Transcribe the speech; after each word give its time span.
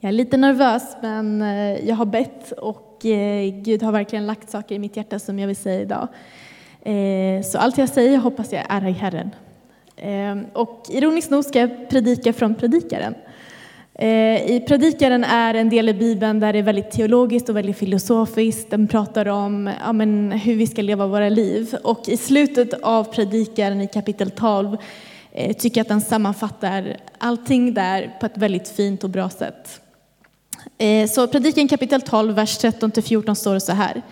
Jag 0.00 0.08
är 0.08 0.12
lite 0.12 0.36
nervös, 0.36 0.96
men 1.02 1.42
eh, 1.42 1.88
jag 1.88 1.96
har 1.96 2.06
bett 2.06 2.52
och 2.52 3.06
eh, 3.06 3.50
Gud 3.52 3.82
har 3.82 3.92
verkligen 3.92 4.26
lagt 4.26 4.50
saker 4.50 4.74
i 4.74 4.78
mitt 4.78 4.96
hjärta 4.96 5.18
som 5.18 5.38
jag 5.38 5.46
vill 5.46 5.56
säga 5.56 5.80
idag. 5.80 6.08
Eh, 6.82 7.42
så 7.42 7.58
allt 7.58 7.78
jag 7.78 7.88
säger 7.88 8.18
hoppas 8.18 8.52
jag 8.52 8.64
är 8.68 8.88
i 8.88 8.92
Herren. 8.92 9.30
Ehm, 9.96 10.44
och 10.52 10.86
ironiskt 10.88 11.30
nog 11.30 11.44
ska 11.44 11.58
jag 11.58 11.90
predika 11.90 12.32
från 12.32 12.54
Predikaren. 12.54 13.14
I 14.46 14.62
Predikaren 14.68 15.24
är 15.24 15.54
en 15.54 15.68
del 15.68 15.88
i 15.88 15.94
Bibeln 15.94 16.40
där 16.40 16.52
det 16.52 16.58
är 16.58 16.62
väldigt 16.62 16.90
teologiskt 16.90 17.48
och 17.48 17.56
väldigt 17.56 17.78
filosofiskt. 17.78 18.70
Den 18.70 18.88
pratar 18.88 19.28
om 19.28 19.70
ja, 19.84 19.92
men, 19.92 20.32
hur 20.32 20.54
vi 20.54 20.66
ska 20.66 20.82
leva 20.82 21.06
våra 21.06 21.28
liv. 21.28 21.74
Och 21.84 22.08
i 22.08 22.16
slutet 22.16 22.72
av 22.82 23.04
Predikaren 23.04 23.80
i 23.80 23.86
kapitel 23.86 24.30
12 24.30 24.76
tycker 25.58 25.78
jag 25.78 25.84
att 25.84 25.88
den 25.88 26.00
sammanfattar 26.00 26.96
allting 27.18 27.74
där 27.74 28.16
på 28.20 28.26
ett 28.26 28.38
väldigt 28.38 28.68
fint 28.68 29.04
och 29.04 29.10
bra 29.10 29.28
sätt. 29.28 29.80
Eh, 30.78 31.08
så 31.08 31.26
prediken 31.26 31.68
kapitel 31.68 32.02
12, 32.02 32.34
vers 32.34 32.58
13-14 32.58 33.34
står 33.34 33.54
det 33.54 33.60
så 33.60 33.72
här. 33.72 34.02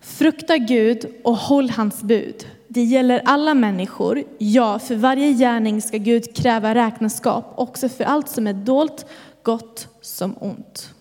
Frukta 0.00 0.56
Gud 0.56 1.06
och 1.24 1.36
håll 1.36 1.70
hans 1.70 2.02
bud. 2.02 2.46
Det 2.68 2.82
gäller 2.82 3.22
alla 3.24 3.54
människor. 3.54 4.24
Ja, 4.38 4.78
för 4.78 4.94
varje 4.94 5.32
gärning 5.32 5.82
ska 5.82 5.96
Gud 5.96 6.36
kräva 6.36 6.74
räkenskap, 6.74 7.52
också 7.56 7.88
för 7.88 8.04
allt 8.04 8.28
som 8.28 8.46
är 8.46 8.52
dolt, 8.52 9.06
gott 9.42 9.88
som 10.00 10.34
ont. 10.40 10.94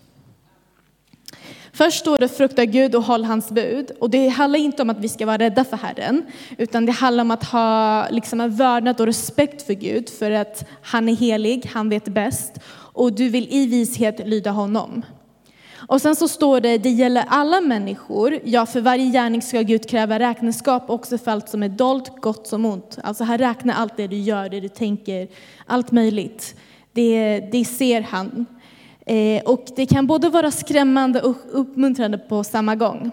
Först 1.74 2.00
står 2.00 2.18
det 2.18 2.28
frukta 2.28 2.66
Gud 2.66 2.96
och 2.96 3.04
håll 3.04 3.24
hans 3.24 3.52
bud. 3.52 3.92
Och 4.00 4.10
det 4.10 4.28
handlar 4.28 4.60
inte 4.60 4.82
om 4.82 4.90
att 4.90 5.00
vi 5.00 5.10
ska 5.10 5.26
vara 5.26 5.38
rädda 5.38 5.64
för 5.64 5.78
Herren, 5.78 6.26
utan 6.58 6.86
det 6.86 6.92
handlar 6.92 7.22
om 7.22 7.32
att 7.32 7.44
ha 7.44 8.08
liksom 8.10 8.42
en 8.42 8.56
vördnad 8.56 9.00
och 9.00 9.06
respekt 9.06 9.62
för 9.62 9.74
Gud, 9.74 10.10
för 10.10 10.32
att 10.32 10.70
han 10.82 11.10
är 11.10 11.16
helig, 11.16 11.70
han 11.74 11.90
vet 11.90 12.06
bäst 12.06 12.60
och 12.98 13.14
du 13.14 13.30
vill 13.30 13.48
i 13.50 13.66
vishet 13.66 14.28
lyda 14.28 14.52
honom. 14.52 15.04
Och 15.88 16.02
sen 16.02 16.16
så 16.16 16.28
står 16.28 16.62
det, 16.62 16.78
det 16.78 16.90
gäller 16.90 17.24
alla 17.28 17.62
människor. 17.62 18.40
Ja, 18.44 18.66
för 18.66 18.82
varje 18.82 19.12
gärning 19.12 19.42
ska 19.42 19.62
Gud 19.62 19.90
kräva 19.90 20.20
räkenskap 20.20 20.90
också 20.90 21.18
för 21.18 21.32
allt 21.32 21.50
som 21.50 21.64
är 21.64 21.70
dolt, 21.70 22.22
gott 22.22 22.48
som 22.48 22.66
ont. 22.66 22.98
Alltså 23.04 23.24
han 23.24 23.38
räknar 23.38 23.74
allt 23.74 23.98
det 23.98 24.08
du 24.08 24.18
gör, 24.18 24.50
det 24.50 24.60
du 24.60 24.70
tänker, 24.70 25.28
allt 25.66 25.92
möjligt. 25.92 26.56
Det, 26.94 27.40
det 27.52 27.66
ser 27.66 28.02
han. 28.02 28.46
Eh, 29.06 29.44
och 29.44 29.66
det 29.76 29.86
kan 29.86 30.08
både 30.08 30.30
vara 30.30 30.52
skrämmande 30.52 31.22
och 31.22 31.36
uppmuntrande 31.52 32.18
på 32.18 32.44
samma 32.44 32.76
gång. 32.76 33.12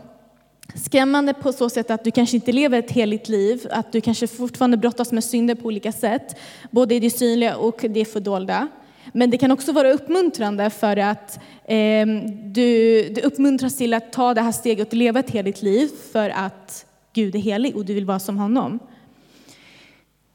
Skrämmande 0.74 1.34
på 1.34 1.52
så 1.52 1.70
sätt 1.70 1.90
att 1.90 2.04
du 2.04 2.10
kanske 2.10 2.36
inte 2.36 2.52
lever 2.52 2.78
ett 2.78 2.90
heligt 2.90 3.28
liv, 3.28 3.66
att 3.70 3.92
du 3.92 4.00
kanske 4.00 4.26
fortfarande 4.26 4.76
brottas 4.76 5.12
med 5.12 5.24
synder 5.24 5.54
på 5.54 5.66
olika 5.66 5.92
sätt, 5.92 6.36
både 6.70 6.94
i 6.94 7.00
det 7.00 7.10
synliga 7.10 7.56
och 7.56 7.84
det 7.88 8.04
fördolda. 8.04 8.68
Men 9.12 9.30
det 9.30 9.38
kan 9.38 9.50
också 9.50 9.72
vara 9.72 9.92
uppmuntrande 9.92 10.70
för 10.70 10.96
att 10.96 11.38
eh, 11.64 12.06
du, 12.44 13.02
du 13.08 13.20
uppmuntras 13.20 13.76
till 13.76 13.94
att 13.94 14.12
ta 14.12 14.34
det 14.34 14.40
här 14.40 14.52
steget 14.52 14.88
och 14.88 14.94
leva 14.94 15.20
ett 15.20 15.30
heligt 15.30 15.62
liv 15.62 15.90
för 16.12 16.30
att 16.30 16.86
Gud 17.12 17.34
är 17.34 17.38
helig 17.38 17.76
och 17.76 17.84
du 17.84 17.94
vill 17.94 18.04
vara 18.04 18.18
som 18.18 18.38
honom. 18.38 18.78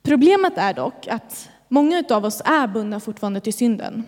Problemet 0.04 0.58
är 0.58 0.74
dock 0.74 1.08
att 1.08 1.50
många 1.68 2.04
av 2.10 2.26
oss 2.26 2.42
är 2.46 2.68
bundna 2.68 3.00
fortfarande 3.00 3.40
till 3.40 3.54
synden. 3.54 4.04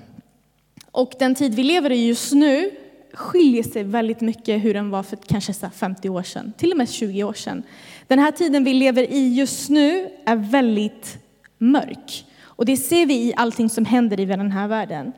Och 0.91 1.13
den 1.19 1.35
tid 1.35 1.55
vi 1.55 1.63
lever 1.63 1.91
i 1.91 2.07
just 2.07 2.33
nu 2.33 2.71
skiljer 3.13 3.63
sig 3.63 3.83
väldigt 3.83 4.21
mycket 4.21 4.63
hur 4.63 4.73
den 4.73 4.89
var 4.89 5.03
för 5.03 5.17
kanske 5.27 5.53
50 5.53 6.09
år 6.09 6.23
sedan, 6.23 6.53
till 6.57 6.71
och 6.71 6.77
med 6.77 6.89
20 6.89 7.23
år 7.23 7.33
sedan. 7.33 7.63
Den 8.07 8.19
här 8.19 8.31
tiden 8.31 8.63
vi 8.63 8.73
lever 8.73 9.11
i 9.11 9.35
just 9.35 9.69
nu 9.69 10.09
är 10.25 10.35
väldigt 10.35 11.17
mörk. 11.57 12.25
Och 12.61 12.65
det 12.65 12.77
ser 12.77 13.05
vi 13.05 13.13
i 13.13 13.33
allting 13.35 13.69
som 13.69 13.85
händer 13.85 14.19
i 14.19 14.25
den 14.25 14.51
här 14.51 14.67
världen. 14.67 15.13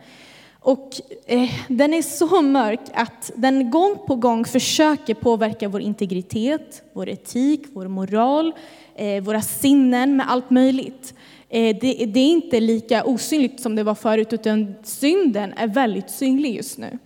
Och 0.59 0.89
eh, 1.25 1.49
den 1.67 1.93
är 1.93 2.01
så 2.01 2.41
mörk 2.41 2.79
att 2.93 3.31
den 3.35 3.71
gång 3.71 3.97
på 4.07 4.15
gång 4.15 4.45
försöker 4.45 5.13
påverka 5.13 5.69
vår 5.69 5.81
integritet, 5.81 6.83
vår 6.93 7.09
etik, 7.09 7.61
vår 7.73 7.87
moral, 7.87 8.53
eh, 8.95 9.23
våra 9.23 9.41
sinnen 9.41 10.17
med 10.17 10.31
allt 10.31 10.49
möjligt. 10.49 11.13
Eh, 11.49 11.77
det, 11.81 12.05
det, 12.05 12.19
är 12.19 12.31
inte 12.31 12.59
lika 12.59 13.03
osynligt 13.03 13.59
som 13.59 13.75
det 13.75 13.83
var 13.83 13.95
förut, 13.95 14.33
utan 14.33 14.75
synden 14.83 15.53
är 15.57 15.67
väldigt 15.67 16.09
synlig 16.09 16.55
just 16.55 16.77
nu. 16.77 16.97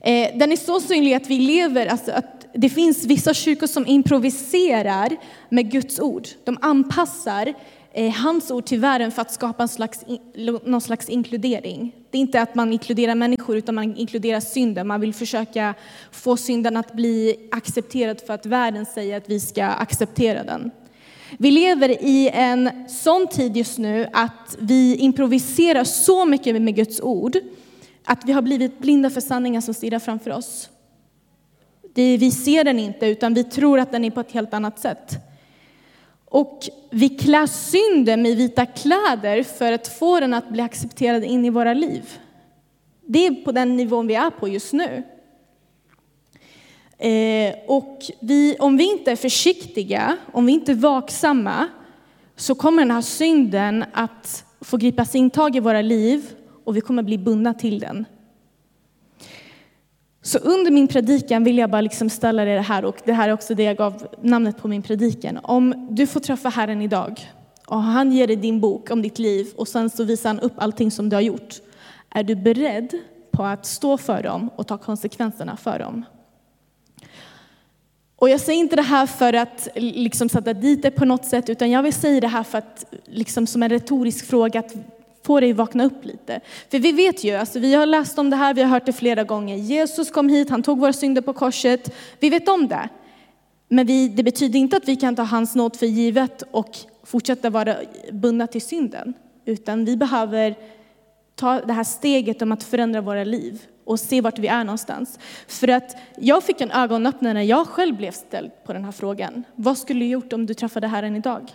Eh, 0.00 0.38
den 0.38 0.52
är 0.52 0.56
så 0.56 0.80
synlig 0.80 1.14
att 1.14 1.26
vi 1.26 1.38
lever, 1.38 1.86
alltså 1.86 2.12
att 2.12 2.46
det 2.54 2.68
finns 2.68 3.04
vissa 3.04 3.34
kyrkor 3.34 3.66
som 3.66 3.86
improviserar 3.86 5.16
med 5.48 5.70
Guds 5.70 6.00
ord. 6.00 6.28
De 6.44 6.58
anpassar 6.60 7.54
Eh, 7.94 8.12
hans 8.12 8.50
ord 8.50 8.64
till 8.64 8.80
världen 8.80 9.12
för 9.12 9.22
att 9.22 9.32
skapa 9.32 9.62
en 9.62 9.68
slags, 9.68 10.04
någon 10.64 10.80
slags 10.80 11.08
inkludering. 11.08 11.94
Det 12.10 12.18
är 12.18 12.20
inte 12.20 12.42
att 12.42 12.54
man 12.54 12.72
inkluderar 12.72 13.14
människor 13.14 13.56
utan 13.56 13.74
man 13.74 13.96
inkluderar 13.96 14.40
synden. 14.40 14.86
Man 14.86 15.00
vill 15.00 15.14
försöka 15.14 15.74
få 16.10 16.36
synden 16.36 16.76
att 16.76 16.92
bli 16.92 17.48
accepterad 17.50 18.20
för 18.26 18.34
att 18.34 18.46
världen 18.46 18.86
säger 18.86 19.16
att 19.16 19.28
vi 19.28 19.40
ska 19.40 19.64
acceptera 19.64 20.44
den. 20.44 20.70
Vi 21.38 21.50
lever 21.50 21.88
i 22.04 22.30
en 22.32 22.88
sån 22.88 23.26
tid 23.26 23.56
just 23.56 23.78
nu 23.78 24.08
att 24.12 24.56
vi 24.58 24.96
improviserar 24.96 25.84
så 25.84 26.24
mycket 26.24 26.62
med 26.62 26.76
Guds 26.76 27.00
ord 27.00 27.36
att 28.04 28.24
vi 28.24 28.32
har 28.32 28.42
blivit 28.42 28.78
blinda 28.78 29.10
för 29.10 29.20
sanningen 29.20 29.62
som 29.62 29.74
stirrar 29.74 29.98
framför 29.98 30.30
oss. 30.30 30.68
vi 31.94 32.30
ser 32.30 32.64
den 32.64 32.78
inte 32.78 33.06
utan 33.06 33.34
vi 33.34 33.44
tror 33.44 33.78
att 33.78 33.92
den 33.92 34.04
är 34.04 34.10
på 34.10 34.20
ett 34.20 34.32
helt 34.32 34.54
annat 34.54 34.78
sätt. 34.78 35.31
Och 36.32 36.68
vi 36.90 37.08
klär 37.08 37.46
synden 37.46 38.22
med 38.22 38.36
vita 38.36 38.66
kläder 38.66 39.42
för 39.42 39.72
att 39.72 39.88
få 39.88 40.20
den 40.20 40.34
att 40.34 40.48
bli 40.48 40.62
accepterad 40.62 41.24
in 41.24 41.44
i 41.44 41.50
våra 41.50 41.74
liv. 41.74 42.18
Det 43.06 43.26
är 43.26 43.44
på 43.44 43.52
den 43.52 43.76
nivån 43.76 44.06
vi 44.06 44.14
är 44.14 44.30
på 44.30 44.48
just 44.48 44.72
nu. 44.72 45.02
Eh, 46.98 47.54
och 47.66 47.98
vi, 48.20 48.56
om 48.58 48.76
vi 48.76 48.92
inte 48.92 49.12
är 49.12 49.16
försiktiga, 49.16 50.16
om 50.32 50.46
vi 50.46 50.52
inte 50.52 50.72
är 50.72 50.76
vaksamma, 50.76 51.68
så 52.36 52.54
kommer 52.54 52.82
den 52.82 52.90
här 52.90 53.02
synden 53.02 53.84
att 53.92 54.44
få 54.60 54.76
gripa 54.76 55.04
sin 55.04 55.30
tag 55.30 55.56
i 55.56 55.60
våra 55.60 55.82
liv 55.82 56.34
och 56.64 56.76
vi 56.76 56.80
kommer 56.80 57.02
bli 57.02 57.18
bundna 57.18 57.54
till 57.54 57.78
den. 57.78 58.04
Så 60.22 60.38
under 60.38 60.70
min 60.70 60.88
predikan 60.88 61.44
vill 61.44 61.58
jag 61.58 61.70
bara 61.70 61.80
liksom 61.80 62.10
ställa 62.10 62.44
dig 62.44 62.54
det 62.54 62.60
här 62.60 62.84
och 62.84 62.96
det 63.04 63.12
här 63.12 63.28
är 63.28 63.32
också 63.32 63.54
det 63.54 63.62
jag 63.62 63.76
gav 63.76 64.06
namnet 64.20 64.58
på 64.58 64.68
min 64.68 64.82
predikan. 64.82 65.38
Om 65.42 65.86
du 65.90 66.06
får 66.06 66.20
träffa 66.20 66.48
Herren 66.48 66.82
idag 66.82 67.20
och 67.66 67.82
han 67.82 68.12
ger 68.12 68.26
dig 68.26 68.36
din 68.36 68.60
bok 68.60 68.90
om 68.90 69.02
ditt 69.02 69.18
liv 69.18 69.46
och 69.56 69.68
sen 69.68 69.90
så 69.90 70.04
visar 70.04 70.28
han 70.28 70.40
upp 70.40 70.52
allting 70.56 70.90
som 70.90 71.08
du 71.08 71.16
har 71.16 71.20
gjort. 71.20 71.54
Är 72.10 72.22
du 72.22 72.34
beredd 72.34 72.92
på 73.30 73.44
att 73.44 73.66
stå 73.66 73.98
för 73.98 74.22
dem 74.22 74.50
och 74.56 74.66
ta 74.66 74.78
konsekvenserna 74.78 75.56
för 75.56 75.78
dem? 75.78 76.04
Och 78.16 78.28
jag 78.28 78.40
säger 78.40 78.60
inte 78.60 78.76
det 78.76 78.82
här 78.82 79.06
för 79.06 79.32
att 79.32 79.68
liksom 79.74 80.28
sätta 80.28 80.54
dit 80.54 80.82
det 80.82 80.90
på 80.90 81.04
något 81.04 81.24
sätt, 81.24 81.48
utan 81.48 81.70
jag 81.70 81.82
vill 81.82 81.92
säga 81.92 82.20
det 82.20 82.28
här 82.28 82.42
för 82.42 82.58
att, 82.58 82.84
liksom 83.04 83.46
som 83.46 83.62
en 83.62 83.68
retorisk 83.68 84.26
fråga, 84.26 84.60
att 84.60 84.74
få 85.22 85.40
dig 85.40 85.50
att 85.50 85.56
vakna 85.56 85.84
upp 85.84 86.04
lite. 86.04 86.40
För 86.70 86.78
vi 86.78 86.92
vet 86.92 87.24
ju, 87.24 87.34
alltså 87.34 87.58
vi 87.58 87.74
har 87.74 87.86
läst 87.86 88.18
om 88.18 88.30
det 88.30 88.36
här, 88.36 88.54
vi 88.54 88.62
har 88.62 88.68
hört 88.68 88.86
det 88.86 88.92
flera 88.92 89.24
gånger. 89.24 89.56
Jesus 89.56 90.10
kom 90.10 90.28
hit, 90.28 90.50
han 90.50 90.62
tog 90.62 90.80
våra 90.80 90.92
synder 90.92 91.22
på 91.22 91.32
korset. 91.32 91.94
Vi 92.20 92.30
vet 92.30 92.48
om 92.48 92.68
det. 92.68 92.88
Men 93.68 93.86
vi, 93.86 94.08
det 94.08 94.22
betyder 94.22 94.58
inte 94.58 94.76
att 94.76 94.88
vi 94.88 94.96
kan 94.96 95.16
ta 95.16 95.22
hans 95.22 95.54
nåd 95.54 95.76
för 95.76 95.86
givet 95.86 96.42
och 96.50 96.78
fortsätta 97.04 97.50
vara 97.50 97.76
bundna 98.12 98.46
till 98.46 98.62
synden. 98.62 99.14
Utan 99.44 99.84
vi 99.84 99.96
behöver 99.96 100.56
ta 101.34 101.60
det 101.60 101.72
här 101.72 101.84
steget 101.84 102.42
om 102.42 102.52
att 102.52 102.62
förändra 102.62 103.00
våra 103.00 103.24
liv 103.24 103.62
och 103.84 104.00
se 104.00 104.20
vart 104.20 104.38
vi 104.38 104.48
är 104.48 104.64
någonstans. 104.64 105.18
För 105.46 105.68
att 105.68 105.96
jag 106.16 106.44
fick 106.44 106.60
en 106.60 106.70
ögonöppnare 106.70 107.32
när 107.32 107.42
jag 107.42 107.66
själv 107.66 107.96
blev 107.96 108.10
ställd 108.10 108.50
på 108.64 108.72
den 108.72 108.84
här 108.84 108.92
frågan. 108.92 109.44
Vad 109.54 109.78
skulle 109.78 110.00
du 110.00 110.06
gjort 110.06 110.32
om 110.32 110.46
du 110.46 110.54
träffade 110.54 110.86
Herren 110.86 111.16
idag? 111.16 111.52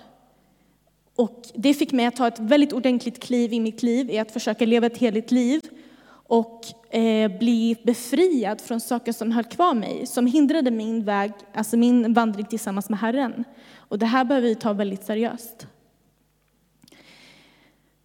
Och 1.18 1.48
det 1.54 1.74
fick 1.74 1.92
mig 1.92 2.06
att 2.06 2.16
ta 2.16 2.28
ett 2.28 2.40
väldigt 2.40 2.74
ordentligt 2.74 3.24
kliv 3.24 3.54
i 3.54 3.60
mitt 3.60 3.84
liv, 3.84 4.10
i 4.10 4.18
att 4.20 4.32
försöka 4.32 4.66
leva 4.66 4.88
ett 4.88 4.98
heligt 4.98 5.32
liv 5.32 5.62
och 6.10 6.66
eh, 6.96 7.38
bli 7.38 7.78
befriad 7.84 8.62
från 8.62 8.80
saker 8.80 9.14
som 9.14 9.32
höll 9.32 9.44
kvar 9.44 9.74
mig, 9.74 10.06
som 10.06 10.28
hindrade 10.28 10.72
min 10.72 11.04
väg, 11.04 11.32
alltså 11.54 11.78
min 11.78 12.14
vandring 12.14 12.46
tillsammans 12.46 12.90
med 12.90 13.00
Herren. 13.00 13.44
Och 13.76 14.00
det 14.00 14.06
här 14.06 14.26
behöver 14.26 14.48
vi 14.48 14.56
ta 14.56 14.74
väldigt 14.74 15.06
seriöst. 15.06 15.68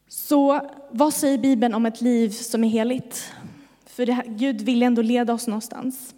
Så 0.09 0.61
vad 0.91 1.15
säger 1.15 1.39
Bibeln 1.39 1.75
om 1.75 1.87
ett 1.87 2.01
liv 2.01 2.29
som 2.29 2.65
är 2.65 2.69
heligt? 2.69 3.33
För 3.87 4.07
det 4.07 4.13
här, 4.13 4.25
Gud 4.27 4.61
vill 4.61 4.83
ändå 4.83 5.03
leda 5.03 5.33
oss 5.33 5.47
någonstans. 5.47 6.15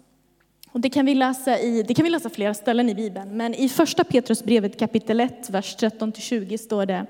Och 0.75 0.81
det, 0.81 0.89
kan 0.89 1.05
vi 1.05 1.15
läsa 1.15 1.59
i, 1.59 1.83
det 1.83 1.93
kan 1.93 2.03
vi 2.03 2.09
läsa 2.09 2.29
flera 2.29 2.53
ställen 2.53 2.89
i 2.89 2.95
Bibeln, 2.95 3.37
men 3.37 3.53
i 3.53 3.69
första 3.69 4.03
Petrusbrevet 4.03 4.79
kapitel 4.79 5.19
1, 5.19 5.49
vers 5.49 5.75
13-20 5.79 6.57
står 6.57 6.85
det 6.85 7.05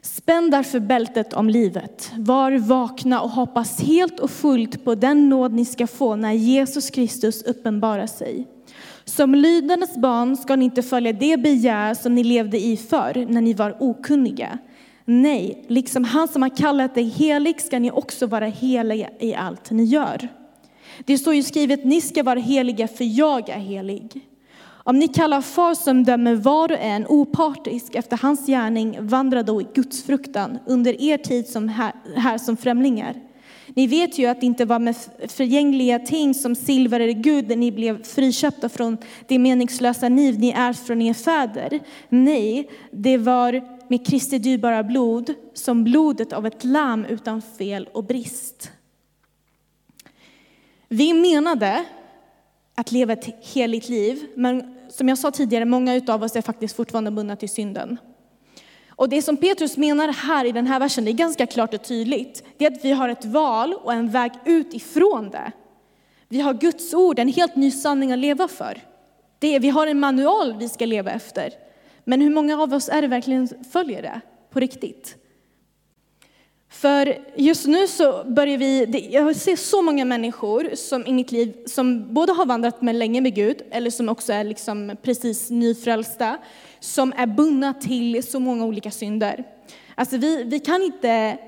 Spänn 0.00 0.50
därför 0.50 0.80
bältet 0.80 1.32
om 1.32 1.50
livet, 1.50 2.12
var 2.16 2.58
vakna 2.58 3.20
och 3.20 3.30
hoppas 3.30 3.80
helt 3.80 4.20
och 4.20 4.30
fullt 4.30 4.84
på 4.84 4.94
den 4.94 5.28
nåd 5.28 5.52
ni 5.52 5.64
ska 5.64 5.86
få 5.86 6.16
när 6.16 6.32
Jesus 6.32 6.90
Kristus 6.90 7.42
uppenbarar 7.42 8.06
sig. 8.06 8.46
Som 9.04 9.34
lydandes 9.34 9.96
barn 9.96 10.36
ska 10.36 10.56
ni 10.56 10.64
inte 10.64 10.82
följa 10.82 11.12
det 11.12 11.40
begär 11.40 11.94
som 11.94 12.14
ni 12.14 12.24
levde 12.24 12.58
i 12.58 12.76
förr 12.76 13.26
när 13.28 13.40
ni 13.40 13.54
var 13.54 13.76
okunniga. 13.80 14.58
Nej, 15.04 15.64
liksom 15.68 16.04
han 16.04 16.28
som 16.28 16.42
har 16.42 16.56
kallat 16.56 16.94
dig 16.94 17.04
helig 17.04 17.60
ska 17.60 17.78
ni 17.78 17.90
också 17.90 18.26
vara 18.26 18.46
heliga 18.46 19.10
i 19.18 19.34
allt 19.34 19.70
ni 19.70 19.84
gör. 19.84 20.28
Det 21.04 21.18
står 21.18 21.34
ju 21.34 21.42
skrivet, 21.42 21.84
ni 21.84 22.00
ska 22.00 22.22
vara 22.22 22.38
heliga 22.38 22.88
för 22.88 23.18
jag 23.18 23.48
är 23.48 23.58
helig. 23.58 24.28
Om 24.88 24.98
ni 24.98 25.08
kallar 25.08 25.40
far 25.40 25.74
som 25.74 26.04
dömer 26.04 26.34
var 26.34 26.72
och 26.72 26.78
en 26.78 27.06
opartisk 27.06 27.94
efter 27.94 28.16
hans 28.16 28.46
gärning, 28.46 28.96
vandra 29.00 29.42
då 29.42 29.60
i 29.60 29.66
Guds 29.74 30.02
fruktan 30.02 30.58
under 30.66 31.02
er 31.02 31.18
tid 31.18 31.48
som 31.48 31.68
här, 31.68 31.92
här 32.16 32.38
som 32.38 32.56
främlingar. 32.56 33.14
Ni 33.74 33.86
vet 33.86 34.18
ju 34.18 34.26
att 34.26 34.40
det 34.40 34.46
inte 34.46 34.64
var 34.64 34.78
med 34.78 34.96
förgängliga 35.28 35.98
ting 35.98 36.34
som 36.34 36.54
silver 36.54 37.00
eller 37.00 37.12
guld 37.12 37.58
ni 37.58 37.72
blev 37.72 38.02
friköpta 38.02 38.68
från 38.68 38.96
det 39.26 39.38
meningslösa 39.38 40.08
liv 40.08 40.38
ni 40.38 40.50
ärvt 40.56 40.86
från 40.86 41.02
er 41.02 41.14
fäder. 41.14 41.80
Nej, 42.08 42.70
det 42.90 43.16
var 43.16 43.62
med 43.88 44.06
Kristi 44.06 44.38
dyrbara 44.38 44.82
blod 44.82 45.34
som 45.54 45.84
blodet 45.84 46.32
av 46.32 46.46
ett 46.46 46.64
lamm 46.64 47.04
utan 47.04 47.42
fel 47.42 47.88
och 47.92 48.04
brist. 48.04 48.70
Vi 50.88 51.12
menade 51.12 51.84
att 52.74 52.92
leva 52.92 53.12
ett 53.12 53.46
heligt 53.54 53.88
liv, 53.88 54.26
men 54.34 54.74
som 54.88 55.08
jag 55.08 55.18
sa 55.18 55.30
tidigare, 55.30 55.64
många 55.64 56.00
av 56.08 56.22
oss 56.22 56.36
är 56.36 56.42
faktiskt 56.42 56.76
fortfarande 56.76 57.10
bundna 57.10 57.36
till 57.36 57.48
synden. 57.48 57.98
Och 58.88 59.08
det 59.08 59.22
som 59.22 59.36
Petrus 59.36 59.76
menar 59.76 60.08
här 60.08 60.44
i 60.44 60.52
den 60.52 60.66
här 60.66 60.80
versen, 60.80 61.04
det 61.04 61.10
är 61.10 61.12
ganska 61.12 61.46
klart 61.46 61.74
och 61.74 61.84
tydligt. 61.84 62.44
Det 62.56 62.66
är 62.66 62.70
att 62.70 62.84
vi 62.84 62.92
har 62.92 63.08
ett 63.08 63.24
val 63.24 63.74
och 63.74 63.92
en 63.92 64.10
väg 64.10 64.32
ut 64.44 64.74
ifrån 64.74 65.30
det. 65.30 65.52
Vi 66.28 66.40
har 66.40 66.54
Guds 66.54 66.94
ord, 66.94 67.18
en 67.18 67.28
helt 67.28 67.56
ny 67.56 67.70
sanning 67.70 68.12
att 68.12 68.18
leva 68.18 68.48
för. 68.48 68.82
Det 69.38 69.54
är, 69.54 69.60
vi 69.60 69.68
har 69.68 69.86
en 69.86 70.00
manual 70.00 70.56
vi 70.58 70.68
ska 70.68 70.86
leva 70.86 71.10
efter. 71.10 71.52
Men 72.04 72.20
hur 72.20 72.30
många 72.30 72.62
av 72.62 72.74
oss 72.74 72.88
är 72.88 73.02
det 73.02 73.08
verkligen 73.08 73.48
följer 73.72 74.02
det 74.02 74.20
på 74.50 74.60
riktigt? 74.60 75.16
För 76.70 77.18
just 77.36 77.66
nu 77.66 77.86
så 77.86 78.24
börjar 78.24 78.58
vi, 78.58 79.08
jag 79.10 79.36
ser 79.36 79.56
så 79.56 79.82
många 79.82 80.04
människor 80.04 80.70
som 80.74 81.06
i 81.06 81.12
mitt 81.12 81.32
liv 81.32 81.54
som 81.66 82.14
både 82.14 82.32
har 82.32 82.46
vandrat 82.46 82.82
med 82.82 82.94
länge 82.94 83.20
med 83.20 83.34
Gud 83.34 83.62
eller 83.70 83.90
som 83.90 84.08
också 84.08 84.32
är 84.32 84.44
liksom 84.44 84.96
precis 85.02 85.50
nyfrälsta, 85.50 86.38
som 86.80 87.12
är 87.16 87.26
bundna 87.26 87.74
till 87.74 88.22
så 88.22 88.40
många 88.40 88.64
olika 88.64 88.90
synder. 88.90 89.44
Alltså 89.94 90.16
vi, 90.16 90.44
vi, 90.44 90.60
kan 90.60 90.82
inte, 90.82 91.38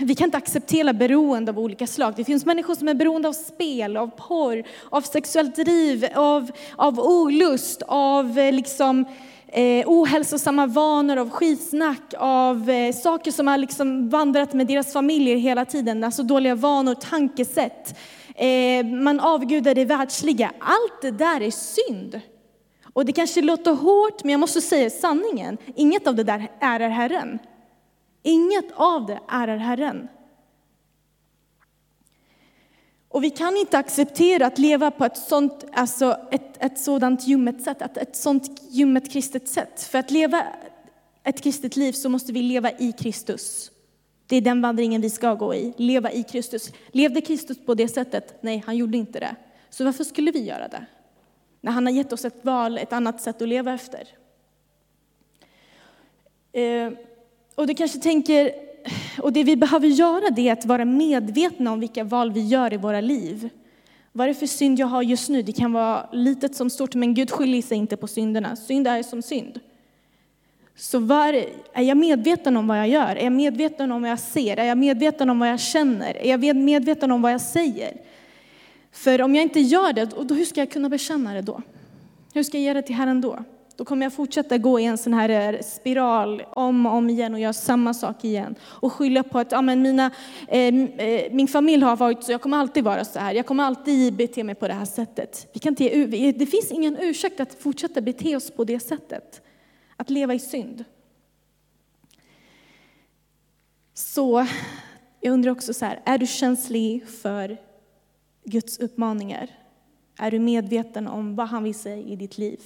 vi 0.00 0.14
kan 0.14 0.24
inte 0.24 0.36
acceptera 0.36 0.92
beroende 0.92 1.50
av 1.50 1.58
olika 1.58 1.86
slag. 1.86 2.14
Det 2.16 2.24
finns 2.24 2.46
människor 2.46 2.74
som 2.74 2.88
är 2.88 2.94
beroende 2.94 3.28
av 3.28 3.32
spel, 3.32 3.96
av 3.96 4.06
porr, 4.06 4.62
av 4.90 5.00
sexuellt 5.00 5.56
driv, 5.56 6.06
av, 6.14 6.50
av 6.76 7.00
olust, 7.00 7.82
av 7.86 8.38
eh, 8.38 8.52
liksom 8.52 9.04
eh, 9.48 9.84
ohälsosamma 9.86 10.66
vanor, 10.66 11.16
av 11.16 11.30
skitsnack, 11.30 12.14
av 12.18 12.70
eh, 12.70 12.92
saker 12.92 13.30
som 13.30 13.46
har 13.46 13.58
liksom 13.58 14.08
vandrat 14.08 14.52
med 14.52 14.66
deras 14.66 14.92
familjer 14.92 15.36
hela 15.36 15.64
tiden, 15.64 16.04
alltså 16.04 16.22
dåliga 16.22 16.54
vanor, 16.54 16.94
tankesätt. 16.94 17.98
Eh, 18.34 18.86
man 18.86 19.20
avgudar 19.20 19.74
det 19.74 19.84
världsliga. 19.84 20.52
Allt 20.58 21.02
det 21.02 21.10
där 21.10 21.40
är 21.40 21.50
synd. 21.50 22.20
Och 22.92 23.04
det 23.04 23.12
kanske 23.12 23.42
låter 23.42 23.72
hårt, 23.74 24.24
men 24.24 24.30
jag 24.30 24.40
måste 24.40 24.60
säga 24.60 24.90
sanningen. 24.90 25.58
Inget 25.76 26.06
av 26.06 26.14
det 26.14 26.24
där 26.24 26.50
ärar 26.60 26.88
Herren. 26.88 27.38
Inget 28.22 28.72
av 28.74 29.06
det 29.06 29.20
ärar 29.28 29.56
Herren. 29.56 30.08
Och 33.08 33.24
vi 33.24 33.30
kan 33.30 33.56
inte 33.56 33.78
acceptera 33.78 34.46
att 34.46 34.58
leva 34.58 34.90
på 34.90 35.04
ett 35.04 35.16
sånt, 35.16 35.64
alltså 35.72 36.16
ett, 36.30 36.64
ett 36.64 36.78
sådant 36.78 37.26
ljummet 37.26 37.62
sätt, 37.62 37.82
ett, 37.82 37.96
ett 37.96 38.16
sånt 38.16 38.62
ljummet 38.70 39.12
kristet 39.12 39.48
sätt. 39.48 39.82
För 39.82 39.98
att 39.98 40.10
leva 40.10 40.46
ett 41.24 41.40
kristet 41.42 41.76
liv 41.76 41.92
så 41.92 42.08
måste 42.08 42.32
vi 42.32 42.42
leva 42.42 42.70
i 42.70 42.92
Kristus. 42.92 43.70
Det 44.26 44.36
är 44.36 44.40
den 44.40 44.62
vandringen 44.62 45.00
vi 45.00 45.10
ska 45.10 45.34
gå 45.34 45.54
i, 45.54 45.74
leva 45.76 46.12
i 46.12 46.22
Kristus. 46.22 46.72
Levde 46.88 47.20
Kristus 47.20 47.66
på 47.66 47.74
det 47.74 47.88
sättet? 47.88 48.34
Nej, 48.40 48.62
han 48.66 48.76
gjorde 48.76 48.98
inte 48.98 49.20
det. 49.20 49.36
Så 49.70 49.84
varför 49.84 50.04
skulle 50.04 50.30
vi 50.30 50.44
göra 50.44 50.68
det? 50.68 50.86
När 51.60 51.72
han 51.72 51.86
har 51.86 51.92
gett 51.92 52.12
oss 52.12 52.24
ett 52.24 52.44
val, 52.44 52.78
ett 52.78 52.92
annat 52.92 53.20
sätt 53.20 53.42
att 53.42 53.48
leva 53.48 53.72
efter. 53.72 54.08
Eh, 56.52 56.92
och 57.54 57.66
du 57.66 57.74
kanske 57.74 57.98
tänker, 57.98 58.67
och 59.18 59.32
det 59.32 59.44
vi 59.44 59.56
behöver 59.56 59.88
göra 59.88 60.30
det 60.30 60.48
är 60.48 60.52
att 60.52 60.66
vara 60.66 60.84
medvetna 60.84 61.72
om 61.72 61.80
vilka 61.80 62.04
val 62.04 62.32
vi 62.32 62.46
gör 62.46 62.72
i 62.72 62.76
våra 62.76 63.00
liv. 63.00 63.48
Vad 64.12 64.24
är 64.24 64.28
det 64.28 64.38
för 64.38 64.46
synd 64.46 64.78
jag 64.78 64.86
har 64.86 65.02
just 65.02 65.28
nu? 65.28 65.42
Det 65.42 65.52
kan 65.52 65.72
vara 65.72 66.08
litet 66.12 66.54
som 66.54 66.70
stort, 66.70 66.94
men 66.94 67.14
Gud 67.14 67.30
skiljer 67.30 67.62
sig 67.62 67.78
inte 67.78 67.96
på 67.96 68.06
synderna. 68.06 68.56
Synd 68.56 68.88
är 68.88 69.02
som 69.02 69.22
synd. 69.22 69.60
Så 70.76 70.98
var, 70.98 71.44
är 71.72 71.82
jag 71.82 71.96
medveten 71.96 72.56
om 72.56 72.66
vad 72.66 72.78
jag 72.78 72.88
gör? 72.88 73.16
Är 73.16 73.24
jag 73.24 73.32
medveten 73.32 73.92
om 73.92 74.02
vad 74.02 74.10
jag 74.10 74.18
ser? 74.18 74.56
Är 74.56 74.64
jag 74.64 74.78
medveten 74.78 75.30
om 75.30 75.38
vad 75.38 75.48
jag 75.48 75.60
känner? 75.60 76.16
Är 76.16 76.36
jag 76.36 76.56
medveten 76.56 77.10
om 77.10 77.22
vad 77.22 77.32
jag 77.32 77.40
säger? 77.40 77.96
För 78.92 79.22
om 79.22 79.34
jag 79.34 79.42
inte 79.42 79.60
gör 79.60 79.92
det, 79.92 80.04
då, 80.04 80.34
hur 80.34 80.44
ska 80.44 80.60
jag 80.60 80.70
kunna 80.70 80.88
bekänna 80.88 81.34
det 81.34 81.42
då? 81.42 81.62
Hur 82.34 82.42
ska 82.42 82.58
jag 82.58 82.64
ge 82.64 82.72
det 82.72 82.82
till 82.82 82.94
Herren 82.94 83.20
då? 83.20 83.44
Då 83.78 83.84
kommer 83.84 84.06
jag 84.06 84.12
fortsätta 84.12 84.58
gå 84.58 84.80
i 84.80 84.84
en 84.84 84.98
sån 84.98 85.14
här 85.14 85.54
eh, 85.54 85.60
spiral 85.62 86.42
om 86.50 86.86
och 86.86 86.92
om 86.92 87.10
igen 87.10 87.34
och 87.34 87.40
göra 87.40 87.52
samma 87.52 87.94
sak 87.94 88.24
igen. 88.24 88.54
Och 88.62 88.92
skylla 88.92 89.22
på 89.22 89.38
att 89.38 89.52
ja, 89.52 89.62
men 89.62 89.82
mina, 89.82 90.10
eh, 90.48 90.74
eh, 90.74 91.32
min 91.32 91.48
familj 91.48 91.84
har 91.84 91.96
varit 91.96 92.24
så, 92.24 92.32
jag 92.32 92.42
kommer 92.42 92.56
alltid 92.56 92.84
vara 92.84 93.04
så 93.04 93.18
här. 93.18 93.34
Jag 93.34 93.46
kommer 93.46 93.64
alltid 93.64 94.14
bete 94.14 94.44
mig 94.44 94.54
på 94.54 94.68
det 94.68 94.74
här 94.74 94.84
sättet. 94.84 95.48
Vi 95.52 95.60
kan 95.60 95.70
inte, 95.70 96.06
det 96.30 96.46
finns 96.46 96.70
ingen 96.70 96.96
ursäkt 97.00 97.40
att 97.40 97.54
fortsätta 97.54 98.00
bete 98.00 98.36
oss 98.36 98.50
på 98.50 98.64
det 98.64 98.80
sättet. 98.80 99.42
Att 99.96 100.10
leva 100.10 100.34
i 100.34 100.38
synd. 100.38 100.84
Så 103.94 104.46
jag 105.20 105.32
undrar 105.32 105.52
också 105.52 105.74
så 105.74 105.84
här, 105.84 106.00
är 106.04 106.18
du 106.18 106.26
känslig 106.26 107.08
för 107.08 107.56
Guds 108.44 108.78
uppmaningar? 108.78 109.50
Är 110.18 110.30
du 110.30 110.38
medveten 110.38 111.08
om 111.08 111.36
vad 111.36 111.48
han 111.48 111.64
vill 111.64 111.74
säga 111.74 111.96
i 111.96 112.16
ditt 112.16 112.38
liv? 112.38 112.60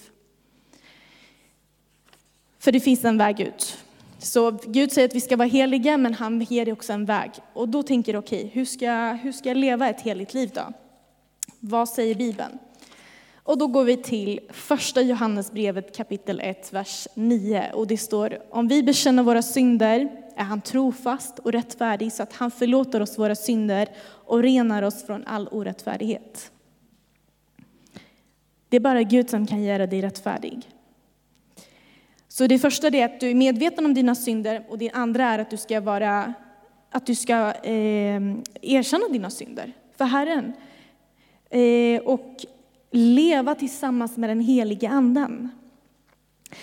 För 2.63 2.73
det 2.73 2.81
finns 2.81 3.05
en 3.05 3.19
väg 3.19 3.41
ut. 3.41 3.79
Så 4.19 4.51
Gud 4.51 4.93
säger 4.93 5.09
att 5.09 5.15
vi 5.15 5.21
ska 5.21 5.37
vara 5.37 5.49
heliga, 5.49 5.97
men 5.97 6.15
han 6.15 6.41
ger 6.41 6.65
dig 6.65 6.73
också 6.73 6.93
en 6.93 7.05
väg. 7.05 7.31
Och 7.53 7.69
då 7.69 7.83
tänker 7.83 8.13
du, 8.13 8.19
okej, 8.19 8.39
okay, 8.39 8.51
hur, 8.53 8.65
ska, 8.65 9.19
hur 9.23 9.33
ska 9.33 9.49
jag 9.49 9.57
leva 9.57 9.89
ett 9.89 10.01
heligt 10.01 10.35
liv 10.35 10.51
då? 10.55 10.73
Vad 11.61 11.89
säger 11.89 12.15
Bibeln? 12.15 12.59
Och 13.35 13.59
då 13.59 13.67
går 13.67 13.85
vi 13.85 13.97
till 13.97 14.41
första 14.51 15.03
Johannesbrevet 15.03 15.97
kapitel 15.97 16.41
1, 16.41 16.73
vers 16.73 17.09
9. 17.15 17.73
Och 17.75 17.87
det 17.87 17.97
står, 17.97 18.39
om 18.51 18.69
vi 18.69 18.83
bekänner 18.83 19.23
våra 19.23 19.43
synder 19.43 20.11
är 20.37 20.45
han 20.45 20.61
trofast 20.61 21.39
och 21.39 21.53
rättfärdig 21.53 22.13
så 22.13 22.23
att 22.23 22.33
han 22.33 22.51
förlåter 22.51 23.01
oss 23.01 23.19
våra 23.19 23.35
synder 23.35 23.89
och 24.05 24.43
renar 24.43 24.83
oss 24.83 25.07
från 25.07 25.25
all 25.27 25.49
orättfärdighet. 25.49 26.51
Det 28.69 28.77
är 28.77 28.81
bara 28.81 29.03
Gud 29.03 29.31
som 29.31 29.47
kan 29.47 29.63
göra 29.63 29.87
dig 29.87 30.03
rättfärdig. 30.03 30.69
Så 32.33 32.47
det 32.47 32.59
första 32.59 32.89
är 32.89 33.05
att 33.05 33.21
du 33.21 33.31
är 33.31 33.35
medveten 33.35 33.87
om 33.87 33.95
dina 33.95 34.15
synder 34.15 34.65
och 34.69 34.79
det 34.79 34.91
andra 34.91 35.25
är 35.25 35.39
att 35.39 35.51
du 35.51 35.57
ska, 35.57 35.81
vara, 35.81 36.35
att 36.91 37.07
du 37.07 37.15
ska 37.15 37.53
eh, 37.63 38.23
erkänna 38.63 39.09
dina 39.09 39.31
synder 39.31 39.73
för 39.97 40.05
Herren. 40.05 40.53
Eh, 41.51 42.03
och 42.03 42.37
leva 42.91 43.55
tillsammans 43.55 44.17
med 44.17 44.31
den 44.31 44.41
helige 44.41 44.89
anden. 44.89 45.49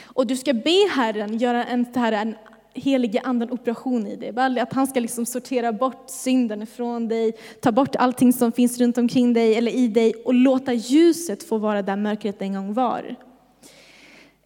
Och 0.03 0.27
du 0.27 0.37
ska 0.37 0.53
be 0.53 0.89
Herren 0.95 1.37
göra 1.37 1.65
en, 1.65 1.85
här, 1.95 2.11
en 2.11 2.35
helige 2.73 3.21
anden 3.21 3.51
operation 3.51 4.07
i 4.07 4.15
dig. 4.15 4.59
Att 4.59 4.73
han 4.73 4.87
ska 4.87 4.99
liksom 4.99 5.25
sortera 5.25 5.73
bort 5.73 6.09
synden 6.09 6.67
från 6.67 7.07
dig, 7.07 7.33
ta 7.61 7.71
bort 7.71 7.95
allting 7.95 8.33
som 8.33 8.51
finns 8.51 8.79
runt 8.79 8.97
omkring 8.97 9.33
dig 9.33 9.55
eller 9.55 9.71
i 9.71 9.87
dig 9.87 10.13
och 10.25 10.33
låta 10.33 10.73
ljuset 10.73 11.43
få 11.43 11.57
vara 11.57 11.81
där 11.81 11.95
mörkret 11.95 12.41
en 12.41 12.53
gång 12.53 12.73
var. 12.73 13.15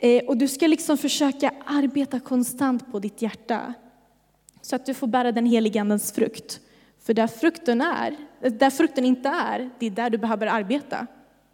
Eh, 0.03 0.23
och 0.23 0.37
du 0.37 0.47
ska 0.47 0.67
liksom 0.67 0.97
försöka 0.97 1.53
arbeta 1.65 2.19
konstant 2.19 2.91
på 2.91 2.99
ditt 2.99 3.21
hjärta 3.21 3.73
så 4.61 4.75
att 4.75 4.85
du 4.85 4.93
får 4.93 5.07
bära 5.07 5.31
den 5.31 5.45
helige 5.45 5.81
andens 5.81 6.11
frukt. 6.11 6.59
För 7.03 7.13
där 7.13 7.27
frukten 7.27 7.81
är, 7.81 8.15
där 8.49 8.69
frukten 8.69 9.05
inte 9.05 9.29
är, 9.29 9.69
det 9.79 9.85
är 9.85 9.89
där 9.89 10.09
du 10.09 10.17
behöver 10.17 10.47
arbeta. 10.47 11.07